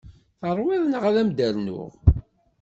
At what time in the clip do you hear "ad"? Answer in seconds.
1.09-1.17